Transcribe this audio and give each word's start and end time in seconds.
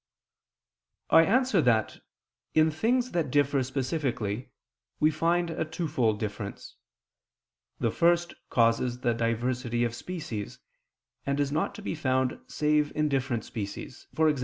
I 1.11 1.25
answer 1.27 1.61
that, 1.61 1.99
In 2.55 2.71
things 2.71 3.11
that 3.11 3.29
differ 3.29 3.61
specifically 3.61 4.49
we 4.99 5.11
find 5.11 5.51
a 5.51 5.63
twofold 5.63 6.19
difference: 6.19 6.75
the 7.79 7.91
first 7.91 8.33
causes 8.49 9.01
the 9.01 9.13
diversity 9.13 9.83
of 9.83 9.93
species, 9.93 10.57
and 11.23 11.39
is 11.39 11.51
not 11.51 11.75
to 11.75 11.83
be 11.83 11.93
found 11.93 12.39
save 12.47 12.91
in 12.95 13.09
different 13.09 13.45
species, 13.45 14.07
e.g. 14.19 14.37